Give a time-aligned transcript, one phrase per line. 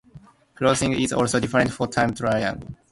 [0.55, 2.73] Clothing is also different for time trialling.